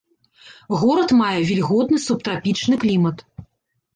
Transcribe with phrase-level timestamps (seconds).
[0.83, 3.17] Горад мае вільготны субтрапічны клімат.